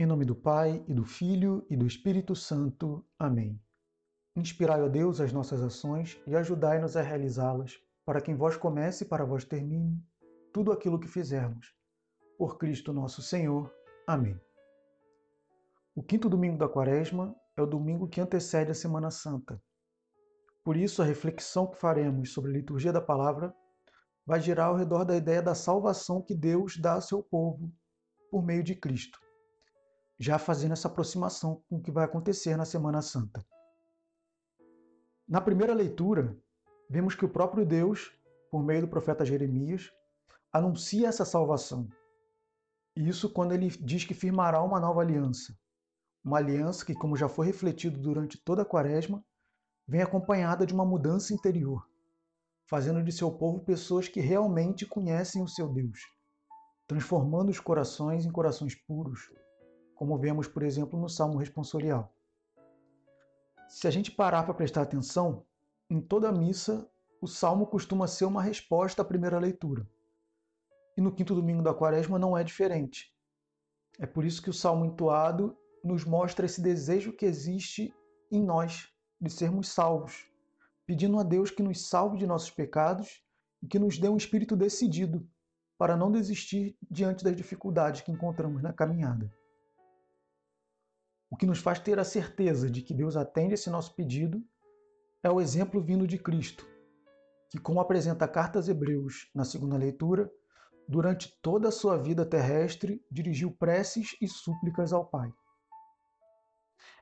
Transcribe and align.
Em 0.00 0.06
nome 0.06 0.24
do 0.24 0.36
Pai, 0.36 0.80
e 0.86 0.94
do 0.94 1.04
Filho, 1.04 1.66
e 1.68 1.76
do 1.76 1.84
Espírito 1.84 2.32
Santo. 2.36 3.04
Amém. 3.18 3.60
Inspirai, 4.36 4.80
ó 4.80 4.88
Deus, 4.88 5.20
as 5.20 5.32
nossas 5.32 5.60
ações 5.60 6.16
e 6.24 6.36
ajudai-nos 6.36 6.96
a 6.96 7.02
realizá-las, 7.02 7.80
para 8.04 8.20
que 8.20 8.30
em 8.30 8.36
vós 8.36 8.56
comece 8.56 9.02
e 9.02 9.08
para 9.08 9.24
vós 9.24 9.44
termine 9.44 10.00
tudo 10.52 10.70
aquilo 10.70 11.00
que 11.00 11.08
fizermos. 11.08 11.74
Por 12.38 12.58
Cristo 12.58 12.92
nosso 12.92 13.20
Senhor. 13.20 13.74
Amém. 14.06 14.40
O 15.96 16.02
quinto 16.04 16.28
domingo 16.28 16.56
da 16.56 16.68
Quaresma 16.68 17.34
é 17.56 17.62
o 17.62 17.66
domingo 17.66 18.06
que 18.06 18.20
antecede 18.20 18.70
a 18.70 18.74
Semana 18.74 19.10
Santa. 19.10 19.60
Por 20.62 20.76
isso, 20.76 21.02
a 21.02 21.04
reflexão 21.04 21.66
que 21.66 21.76
faremos 21.76 22.32
sobre 22.32 22.52
a 22.52 22.54
liturgia 22.54 22.92
da 22.92 23.00
palavra 23.00 23.52
vai 24.24 24.40
girar 24.40 24.68
ao 24.68 24.76
redor 24.76 25.04
da 25.04 25.16
ideia 25.16 25.42
da 25.42 25.56
salvação 25.56 26.22
que 26.22 26.36
Deus 26.36 26.76
dá 26.76 26.92
ao 26.92 27.02
seu 27.02 27.20
povo 27.20 27.68
por 28.30 28.44
meio 28.44 28.62
de 28.62 28.76
Cristo 28.76 29.18
já 30.18 30.38
fazendo 30.38 30.72
essa 30.72 30.88
aproximação 30.88 31.62
com 31.68 31.76
o 31.76 31.82
que 31.82 31.92
vai 31.92 32.04
acontecer 32.04 32.56
na 32.56 32.64
Semana 32.64 33.00
Santa. 33.00 33.44
Na 35.28 35.40
primeira 35.40 35.74
leitura, 35.74 36.36
vemos 36.90 37.14
que 37.14 37.24
o 37.24 37.28
próprio 37.28 37.64
Deus, 37.64 38.12
por 38.50 38.62
meio 38.64 38.80
do 38.82 38.88
profeta 38.88 39.24
Jeremias, 39.24 39.92
anuncia 40.52 41.08
essa 41.08 41.24
salvação. 41.24 41.88
Isso 42.96 43.32
quando 43.32 43.52
ele 43.52 43.68
diz 43.68 44.04
que 44.04 44.14
firmará 44.14 44.62
uma 44.62 44.80
nova 44.80 45.02
aliança. 45.02 45.56
Uma 46.24 46.38
aliança 46.38 46.84
que, 46.84 46.94
como 46.94 47.16
já 47.16 47.28
foi 47.28 47.46
refletido 47.46 47.98
durante 47.98 48.36
toda 48.38 48.62
a 48.62 48.64
quaresma, 48.64 49.24
vem 49.86 50.02
acompanhada 50.02 50.66
de 50.66 50.74
uma 50.74 50.84
mudança 50.84 51.32
interior, 51.32 51.88
fazendo 52.66 53.02
de 53.02 53.12
seu 53.12 53.30
povo 53.30 53.60
pessoas 53.60 54.08
que 54.08 54.20
realmente 54.20 54.84
conhecem 54.84 55.42
o 55.42 55.48
seu 55.48 55.68
Deus, 55.72 56.00
transformando 56.86 57.50
os 57.50 57.60
corações 57.60 58.26
em 58.26 58.32
corações 58.32 58.74
puros, 58.74 59.30
como 59.98 60.16
vemos, 60.16 60.46
por 60.46 60.62
exemplo, 60.62 60.98
no 60.98 61.08
Salmo 61.08 61.38
responsorial. 61.38 62.14
Se 63.68 63.88
a 63.88 63.90
gente 63.90 64.12
parar 64.12 64.44
para 64.44 64.54
prestar 64.54 64.82
atenção, 64.82 65.44
em 65.90 66.00
toda 66.00 66.28
a 66.28 66.32
missa, 66.32 66.88
o 67.20 67.26
salmo 67.26 67.66
costuma 67.66 68.06
ser 68.06 68.24
uma 68.24 68.40
resposta 68.40 69.02
à 69.02 69.04
primeira 69.04 69.40
leitura. 69.40 69.84
E 70.96 71.00
no 71.00 71.12
quinto 71.12 71.34
domingo 71.34 71.62
da 71.62 71.74
quaresma 71.74 72.16
não 72.16 72.38
é 72.38 72.44
diferente. 72.44 73.12
É 73.98 74.06
por 74.06 74.24
isso 74.24 74.40
que 74.40 74.48
o 74.48 74.54
salmo 74.54 74.84
entoado 74.84 75.58
nos 75.82 76.04
mostra 76.04 76.46
esse 76.46 76.60
desejo 76.60 77.12
que 77.12 77.26
existe 77.26 77.92
em 78.30 78.40
nós 78.40 78.88
de 79.20 79.30
sermos 79.30 79.68
salvos, 79.68 80.30
pedindo 80.86 81.18
a 81.18 81.24
Deus 81.24 81.50
que 81.50 81.62
nos 81.62 81.88
salve 81.88 82.18
de 82.18 82.26
nossos 82.26 82.52
pecados 82.52 83.20
e 83.60 83.66
que 83.66 83.80
nos 83.80 83.98
dê 83.98 84.08
um 84.08 84.16
espírito 84.16 84.54
decidido 84.54 85.28
para 85.76 85.96
não 85.96 86.12
desistir 86.12 86.78
diante 86.88 87.24
das 87.24 87.34
dificuldades 87.34 88.02
que 88.02 88.12
encontramos 88.12 88.62
na 88.62 88.72
caminhada. 88.72 89.28
O 91.30 91.36
que 91.36 91.46
nos 91.46 91.58
faz 91.58 91.78
ter 91.78 91.98
a 91.98 92.04
certeza 92.04 92.70
de 92.70 92.82
que 92.82 92.94
Deus 92.94 93.16
atende 93.16 93.54
esse 93.54 93.68
nosso 93.68 93.94
pedido 93.94 94.42
é 95.22 95.30
o 95.30 95.40
exemplo 95.40 95.82
vindo 95.82 96.06
de 96.06 96.18
Cristo, 96.18 96.66
que, 97.50 97.58
como 97.58 97.80
apresenta 97.80 98.24
a 98.24 98.28
carta 98.28 98.58
aos 98.58 98.68
Hebreus 98.68 99.30
na 99.34 99.44
segunda 99.44 99.76
leitura, 99.76 100.30
durante 100.88 101.38
toda 101.42 101.68
a 101.68 101.72
sua 101.72 101.98
vida 101.98 102.24
terrestre 102.24 103.04
dirigiu 103.10 103.50
preces 103.50 104.16
e 104.22 104.26
súplicas 104.26 104.92
ao 104.92 105.04
Pai. 105.04 105.30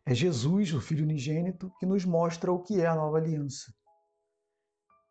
É 0.04 0.14
Jesus, 0.14 0.72
o 0.72 0.80
Filho 0.80 1.04
unigênito, 1.04 1.72
que 1.78 1.86
nos 1.86 2.04
mostra 2.04 2.52
o 2.52 2.62
que 2.62 2.80
é 2.80 2.86
a 2.86 2.94
nova 2.94 3.18
aliança. 3.18 3.72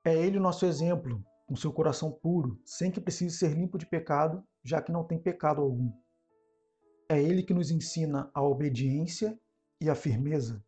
É 0.04 0.14
Ele 0.14 0.38
o 0.38 0.42
nosso 0.42 0.66
exemplo, 0.66 1.24
com 1.48 1.56
seu 1.56 1.72
coração 1.72 2.12
puro, 2.12 2.60
sem 2.66 2.92
que 2.92 3.02
precise 3.02 3.38
ser 3.38 3.54
limpo 3.54 3.78
de 3.78 3.86
pecado, 3.86 4.44
já 4.64 4.82
que 4.82 4.92
não 4.92 5.04
tem 5.04 5.20
pecado 5.20 5.62
algum. 5.62 5.92
É 7.08 7.22
ele 7.22 7.44
que 7.44 7.54
nos 7.54 7.70
ensina 7.70 8.32
a 8.34 8.42
obediência 8.42 9.40
e 9.80 9.90
a 9.90 9.96
firmeza. 9.96 10.64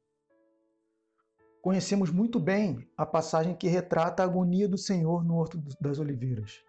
Conhecemos 1.61 2.11
muito 2.11 2.39
bem 2.39 2.87
a 2.95 3.05
passagem 3.05 3.55
que 3.55 3.67
retrata 3.67 4.21
a 4.21 4.25
agonia 4.25 4.69
do 4.69 4.77
Senhor 4.77 5.23
no 5.25 5.35
Horto 5.35 5.61
das 5.81 5.97
Oliveiras. 5.97 6.63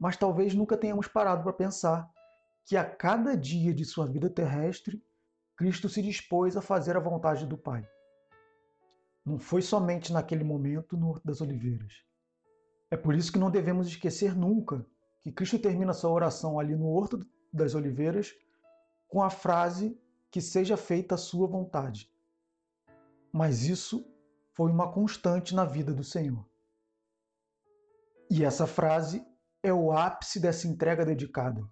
Mas 0.00 0.16
talvez 0.16 0.52
nunca 0.52 0.76
tenhamos 0.76 1.06
parado 1.06 1.44
para 1.44 1.52
pensar 1.52 2.10
que 2.66 2.76
a 2.76 2.84
cada 2.84 3.36
dia 3.36 3.72
de 3.72 3.84
sua 3.84 4.04
vida 4.06 4.28
terrestre, 4.28 5.00
Cristo 5.56 5.88
se 5.88 6.02
dispôs 6.02 6.56
a 6.56 6.60
fazer 6.60 6.96
a 6.96 7.00
vontade 7.00 7.46
do 7.46 7.56
Pai. 7.56 7.86
Não 9.24 9.38
foi 9.38 9.62
somente 9.62 10.12
naquele 10.12 10.42
momento 10.42 10.96
no 10.96 11.10
Horto 11.10 11.24
das 11.24 11.40
Oliveiras. 11.40 11.92
É 12.90 12.96
por 12.96 13.14
isso 13.14 13.32
que 13.32 13.38
não 13.38 13.50
devemos 13.50 13.86
esquecer 13.86 14.34
nunca 14.34 14.84
que 15.22 15.30
Cristo 15.30 15.58
termina 15.58 15.92
sua 15.92 16.10
oração 16.10 16.58
ali 16.58 16.74
no 16.74 16.88
Horto 16.88 17.24
das 17.52 17.76
Oliveiras 17.76 18.34
com 19.12 19.22
a 19.22 19.28
frase 19.28 20.00
que 20.30 20.40
seja 20.40 20.74
feita 20.74 21.16
a 21.16 21.18
sua 21.18 21.46
vontade. 21.46 22.10
Mas 23.30 23.64
isso 23.64 24.10
foi 24.54 24.70
uma 24.70 24.90
constante 24.90 25.54
na 25.54 25.66
vida 25.66 25.92
do 25.92 26.02
Senhor. 26.02 26.48
E 28.30 28.42
essa 28.42 28.66
frase 28.66 29.22
é 29.62 29.70
o 29.70 29.92
ápice 29.92 30.40
dessa 30.40 30.66
entrega 30.66 31.04
dedicada, 31.04 31.62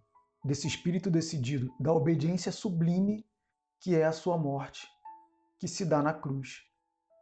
desse 0.44 0.68
espírito 0.68 1.10
decidido, 1.10 1.74
da 1.80 1.94
obediência 1.94 2.52
sublime 2.52 3.26
que 3.78 3.96
é 3.96 4.04
a 4.04 4.12
sua 4.12 4.36
morte, 4.36 4.86
que 5.58 5.66
se 5.66 5.86
dá 5.86 6.02
na 6.02 6.12
cruz, 6.12 6.58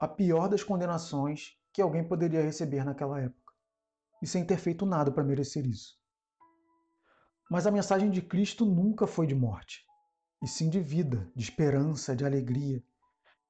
a 0.01 0.09
pior 0.09 0.49
das 0.49 0.65
condenações 0.65 1.57
que 1.73 1.81
alguém 1.81 2.03
poderia 2.03 2.43
receber 2.43 2.85
naquela 2.85 3.21
época, 3.21 3.53
e 4.21 4.27
sem 4.27 4.45
ter 4.45 4.59
feito 4.59 4.85
nada 4.85 5.13
para 5.13 5.23
merecer 5.23 5.65
isso. 5.65 5.97
Mas 7.49 7.69
a 7.69 7.71
mensagem 7.71 8.11
de 8.11 8.21
Cristo 8.21 8.67
nunca 8.67 9.07
foi 9.07 9.25
de 9.25 9.35
morte 9.37 9.88
e 10.43 10.47
sim 10.47 10.69
de 10.71 10.81
vida, 10.81 11.31
de 11.35 11.43
esperança, 11.43 12.15
de 12.15 12.25
alegria. 12.25 12.83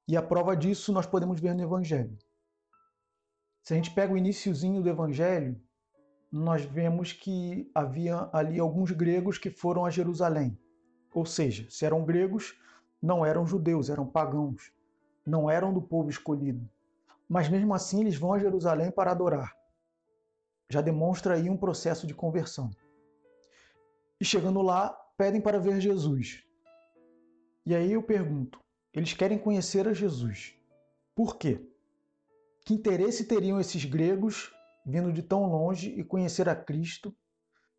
E 0.07 0.17
a 0.17 0.21
prova 0.21 0.55
disso 0.55 0.91
nós 0.91 1.05
podemos 1.05 1.39
ver 1.39 1.53
no 1.53 1.61
Evangelho. 1.61 2.17
Se 3.61 3.73
a 3.73 3.75
gente 3.75 3.91
pega 3.91 4.13
o 4.13 4.17
iníciozinho 4.17 4.81
do 4.81 4.89
Evangelho, 4.89 5.59
nós 6.31 6.63
vemos 6.65 7.13
que 7.13 7.69
havia 7.73 8.29
ali 8.33 8.59
alguns 8.59 8.91
gregos 8.91 9.37
que 9.37 9.49
foram 9.49 9.85
a 9.85 9.89
Jerusalém. 9.89 10.57
Ou 11.13 11.25
seja, 11.25 11.67
se 11.69 11.85
eram 11.85 12.05
gregos, 12.05 12.59
não 13.01 13.25
eram 13.25 13.45
judeus, 13.45 13.89
eram 13.89 14.05
pagãos, 14.05 14.71
não 15.25 15.49
eram 15.49 15.73
do 15.73 15.81
povo 15.81 16.09
escolhido. 16.09 16.69
Mas 17.27 17.47
mesmo 17.47 17.73
assim 17.73 18.01
eles 18.01 18.15
vão 18.15 18.33
a 18.33 18.39
Jerusalém 18.39 18.91
para 18.91 19.11
adorar. 19.11 19.55
Já 20.69 20.81
demonstra 20.81 21.35
aí 21.35 21.49
um 21.49 21.57
processo 21.57 22.05
de 22.05 22.13
conversão. 22.13 22.69
E 24.19 24.25
chegando 24.25 24.61
lá, 24.61 24.89
pedem 25.17 25.41
para 25.41 25.59
ver 25.59 25.79
Jesus. 25.79 26.43
E 27.69 27.75
aí 27.75 27.91
eu 27.93 28.01
pergunto: 28.01 28.59
eles 28.91 29.13
querem 29.13 29.37
conhecer 29.37 29.87
a 29.87 29.93
Jesus. 29.93 30.55
Por 31.13 31.37
quê? 31.37 31.63
Que 32.65 32.73
interesse 32.73 33.25
teriam 33.25 33.59
esses 33.59 33.85
gregos 33.85 34.51
vindo 34.83 35.13
de 35.13 35.21
tão 35.21 35.45
longe 35.45 35.91
e 35.91 36.03
conhecer 36.03 36.49
a 36.49 36.55
Cristo, 36.55 37.15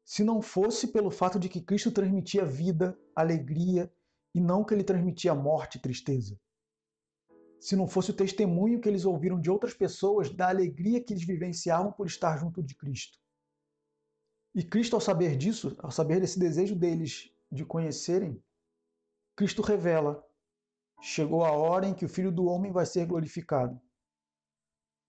se 0.04 0.22
não 0.22 0.40
fosse 0.40 0.86
pelo 0.92 1.10
fato 1.10 1.40
de 1.40 1.48
que 1.48 1.60
Cristo 1.60 1.90
transmitia 1.90 2.44
vida, 2.44 2.96
alegria 3.16 3.92
e 4.32 4.40
não 4.40 4.62
que 4.62 4.72
ele 4.72 4.84
transmitia 4.84 5.34
morte 5.34 5.76
e 5.76 5.80
tristeza? 5.80 6.38
Se 7.58 7.74
não 7.74 7.88
fosse 7.88 8.12
o 8.12 8.16
testemunho 8.16 8.80
que 8.80 8.88
eles 8.88 9.04
ouviram 9.04 9.40
de 9.40 9.50
outras 9.50 9.74
pessoas 9.74 10.30
da 10.30 10.48
alegria 10.48 11.02
que 11.02 11.12
eles 11.12 11.26
vivenciavam 11.26 11.90
por 11.90 12.06
estar 12.06 12.36
junto 12.38 12.62
de 12.62 12.76
Cristo? 12.76 13.18
E 14.54 14.62
Cristo, 14.62 14.94
ao 14.94 15.00
saber 15.00 15.36
disso, 15.36 15.74
ao 15.80 15.90
saber 15.90 16.20
desse 16.20 16.38
desejo 16.38 16.76
deles 16.76 17.34
de 17.50 17.64
conhecerem, 17.64 18.40
Cristo 19.40 19.62
revela: 19.62 20.22
chegou 21.00 21.42
a 21.46 21.50
hora 21.50 21.86
em 21.86 21.94
que 21.94 22.04
o 22.04 22.08
Filho 22.10 22.30
do 22.30 22.44
Homem 22.44 22.70
vai 22.70 22.84
ser 22.84 23.06
glorificado. 23.06 23.80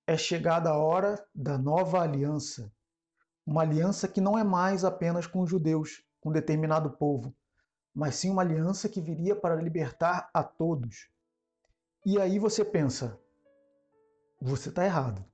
É 0.08 0.16
chegada 0.16 0.70
a 0.70 0.78
hora 0.78 1.22
da 1.36 1.58
nova 1.58 2.00
aliança. 2.00 2.72
Uma 3.46 3.64
aliança 3.64 4.08
que 4.08 4.22
não 4.22 4.38
é 4.38 4.44
mais 4.46 4.86
apenas 4.86 5.28
com 5.28 5.42
os 5.42 5.50
judeus, 5.50 6.02
com 6.22 6.32
determinado 6.32 6.92
povo, 6.92 7.36
mas 7.94 8.16
sim 8.16 8.30
uma 8.30 8.42
aliança 8.42 8.88
que 8.88 9.02
viria 9.02 9.36
para 9.36 9.62
libertar 9.62 10.30
a 10.34 10.42
todos. 10.42 11.10
E 12.06 12.18
aí 12.18 12.40
você 12.40 12.64
pensa: 12.64 13.20
você 14.40 14.70
está 14.70 14.86
errado. 14.86 15.26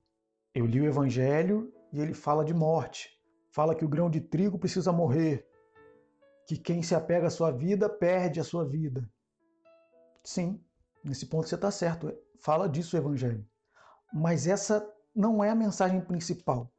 Eu 0.52 0.66
li 0.66 0.80
o 0.80 0.86
Evangelho 0.86 1.72
e 1.92 2.00
ele 2.00 2.14
fala 2.14 2.44
de 2.44 2.52
morte, 2.52 3.16
fala 3.52 3.76
que 3.76 3.84
o 3.84 3.88
grão 3.88 4.10
de 4.10 4.20
trigo 4.20 4.58
precisa 4.58 4.90
morrer, 4.90 5.48
que 6.48 6.56
quem 6.56 6.82
se 6.82 6.94
apega 6.94 7.26
à 7.26 7.30
sua 7.30 7.50
vida 7.50 7.90
perde 7.90 8.40
a 8.40 8.44
sua 8.44 8.64
vida. 8.64 9.06
Sim, 10.24 10.58
nesse 11.04 11.26
ponto 11.26 11.46
você 11.46 11.56
está 11.56 11.70
certo. 11.70 12.10
Fala 12.40 12.66
disso 12.66 12.96
o 12.96 12.98
Evangelho. 12.98 13.46
Mas 14.10 14.46
essa 14.46 14.90
não 15.14 15.44
é 15.44 15.50
a 15.50 15.54
mensagem 15.54 16.00
principal. 16.00 16.72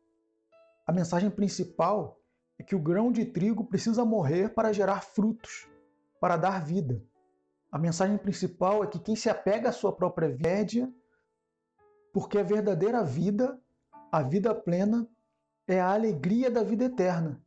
A 0.87 0.91
mensagem 0.91 1.29
principal 1.29 2.19
é 2.57 2.63
que 2.63 2.75
o 2.75 2.81
grão 2.81 3.11
de 3.11 3.25
trigo 3.25 3.63
precisa 3.63 4.03
morrer 4.03 4.55
para 4.55 4.73
gerar 4.73 5.03
frutos, 5.03 5.69
para 6.19 6.35
dar 6.35 6.65
vida. 6.65 6.99
A 7.71 7.77
mensagem 7.77 8.17
principal 8.17 8.83
é 8.83 8.87
que 8.87 8.97
quem 8.97 9.15
se 9.15 9.29
apega 9.29 9.69
à 9.69 9.71
sua 9.71 9.95
própria 9.95 10.29
vida, 10.29 10.91
porque 12.11 12.39
a 12.39 12.43
verdadeira 12.43 13.03
vida, 13.03 13.61
a 14.11 14.23
vida 14.23 14.55
plena, 14.55 15.07
é 15.67 15.79
a 15.79 15.93
alegria 15.93 16.49
da 16.49 16.63
vida 16.63 16.85
eterna. 16.85 17.39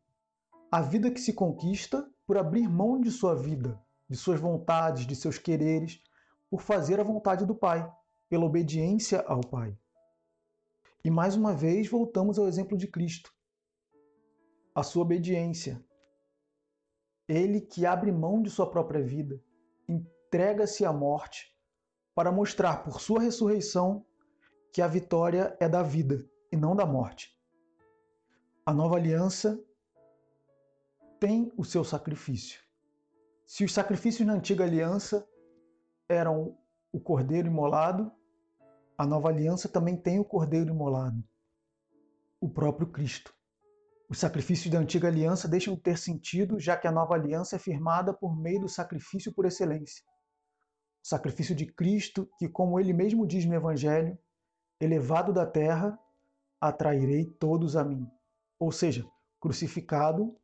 A 0.71 0.81
vida 0.81 1.11
que 1.11 1.21
se 1.21 1.33
conquista 1.33 2.12
por 2.27 2.37
abrir 2.39 2.69
mão 2.69 3.01
de 3.01 3.11
sua 3.11 3.35
vida, 3.35 3.81
de 4.09 4.17
suas 4.17 4.41
vontades, 4.41 5.07
de 5.07 5.17
seus 5.17 5.39
quereres, 5.39 6.03
por 6.51 6.61
fazer 6.61 7.01
a 7.01 7.05
vontade 7.05 7.47
do 7.47 7.55
Pai, 7.55 7.91
pela 8.29 8.45
obediência 8.45 9.21
ao 9.23 9.41
Pai. 9.41 9.77
E 11.05 11.11
mais 11.11 11.35
uma 11.35 11.55
vez 11.55 11.89
voltamos 11.89 12.39
ao 12.39 12.47
exemplo 12.47 12.77
de 12.77 12.87
Cristo. 12.87 13.33
A 14.75 14.83
sua 14.83 15.03
obediência. 15.03 15.85
Ele 17.29 17.61
que 17.61 17.85
abre 17.87 18.13
mão 18.13 18.43
de 18.43 18.51
sua 18.51 18.71
própria 18.71 19.03
vida, 19.03 19.43
entrega-se 19.89 20.85
à 20.85 20.93
morte 20.93 21.53
para 22.15 22.31
mostrar 22.31 22.85
por 22.85 23.01
sua 23.01 23.21
ressurreição 23.21 24.05
que 24.73 24.81
a 24.81 24.87
vitória 24.87 25.57
é 25.61 25.69
da 25.69 25.83
vida 25.83 26.25
e 26.51 26.57
não 26.57 26.77
da 26.77 26.87
morte. 26.87 27.37
A 28.65 28.73
nova 28.73 28.97
aliança 28.97 29.63
tem 31.23 31.53
o 31.57 31.65
seu 31.65 31.85
sacrifício. 31.85 32.61
Se 33.47 33.65
os 33.65 33.73
sacrifícios 33.73 34.27
na 34.27 34.33
antiga 34.33 34.65
aliança 34.65 35.25
eram 36.09 36.59
o 36.91 36.99
cordeiro 36.99 37.47
imolado, 37.47 38.11
a 38.99 39.07
nova 39.07 39.29
aliança 39.29 39.69
também 39.69 39.97
tem 39.97 40.19
o 40.19 40.25
cordeiro 40.25 40.71
imolado, 40.71 41.23
o 42.41 42.51
próprio 42.51 42.89
Cristo. 42.89 43.33
Os 44.09 44.19
sacrifícios 44.19 44.69
da 44.69 44.81
antiga 44.81 45.07
aliança 45.07 45.47
deixam 45.47 45.77
de 45.77 45.81
ter 45.81 45.97
sentido, 45.97 46.59
já 46.59 46.77
que 46.77 46.89
a 46.89 46.93
nova 46.93 47.15
aliança 47.15 47.55
é 47.55 47.59
firmada 47.61 48.13
por 48.13 48.37
meio 48.37 48.63
do 48.63 48.69
sacrifício 48.69 49.33
por 49.33 49.47
excelência. 49.47 50.05
O 51.05 51.07
sacrifício 51.07 51.55
de 51.55 51.67
Cristo, 51.67 52.29
que, 52.37 52.49
como 52.49 52.81
ele 52.81 52.93
mesmo 52.93 53.29
diz 53.29 53.45
no 53.45 53.55
Evangelho, 53.55 54.19
elevado 54.81 55.33
da 55.33 55.47
terra, 55.47 55.97
atrairei 56.61 57.27
todos 57.27 57.77
a 57.77 57.85
mim. 57.85 58.11
Ou 58.59 58.73
seja, 58.73 59.07
crucificado, 59.39 60.37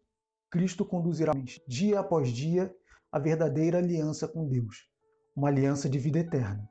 Cristo 0.51 0.85
conduzirá 0.85 1.33
dia 1.67 2.01
após 2.01 2.31
dia 2.31 2.75
a 3.13 3.19
verdadeira 3.19 3.79
aliança 3.79 4.27
com 4.27 4.49
Deus, 4.49 4.89
uma 5.37 5.49
aliança 5.49 5.89
de 5.89 5.99
vida 5.99 6.19
eterna. 6.19 6.69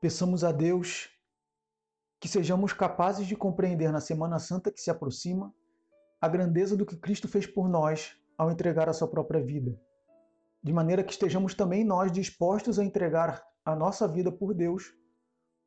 Peçamos 0.00 0.42
a 0.42 0.52
Deus 0.52 1.10
que 2.18 2.28
sejamos 2.28 2.72
capazes 2.72 3.26
de 3.26 3.36
compreender 3.36 3.92
na 3.92 4.00
Semana 4.00 4.38
Santa 4.38 4.72
que 4.72 4.80
se 4.80 4.90
aproxima 4.90 5.54
a 6.20 6.28
grandeza 6.28 6.76
do 6.76 6.86
que 6.86 6.96
Cristo 6.96 7.28
fez 7.28 7.46
por 7.46 7.68
nós 7.68 8.16
ao 8.38 8.50
entregar 8.50 8.88
a 8.88 8.94
sua 8.94 9.08
própria 9.08 9.42
vida, 9.42 9.78
de 10.62 10.72
maneira 10.72 11.04
que 11.04 11.12
estejamos 11.12 11.54
também 11.54 11.84
nós 11.84 12.10
dispostos 12.10 12.78
a 12.78 12.84
entregar 12.84 13.42
a 13.64 13.76
nossa 13.76 14.08
vida 14.08 14.32
por 14.32 14.54
Deus, 14.54 14.94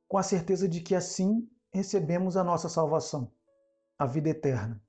com 0.07 0.17
a 0.17 0.23
certeza 0.23 0.67
de 0.67 0.81
que 0.81 0.95
assim 0.95 1.47
recebemos 1.71 2.35
a 2.35 2.43
nossa 2.43 2.67
salvação, 2.67 3.31
a 3.97 4.07
vida 4.07 4.29
eterna. 4.29 4.81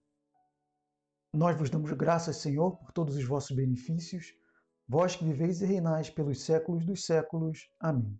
Nós 1.34 1.58
vos 1.58 1.68
damos 1.68 1.90
graças, 1.90 2.36
Senhor, 2.36 2.76
por 2.76 2.92
todos 2.92 3.16
os 3.16 3.24
vossos 3.24 3.56
benefícios, 3.56 4.32
vós 4.86 5.16
que 5.16 5.24
viveis 5.24 5.60
e 5.60 5.66
reinais 5.66 6.08
pelos 6.08 6.44
séculos 6.44 6.86
dos 6.86 7.04
séculos. 7.04 7.68
Amém. 7.80 8.16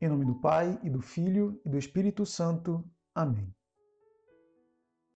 Em 0.00 0.08
nome 0.08 0.24
do 0.24 0.40
Pai, 0.40 0.78
e 0.84 0.88
do 0.88 1.00
Filho, 1.00 1.60
e 1.66 1.68
do 1.68 1.76
Espírito 1.76 2.24
Santo. 2.24 2.88
Amém. 3.12 3.52